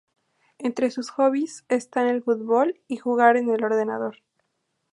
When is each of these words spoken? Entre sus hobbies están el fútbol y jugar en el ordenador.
Entre 0.57 0.89
sus 0.89 1.11
hobbies 1.11 1.63
están 1.69 2.07
el 2.07 2.23
fútbol 2.23 2.81
y 2.87 2.97
jugar 2.97 3.37
en 3.37 3.51
el 3.51 3.63
ordenador. 3.63 4.17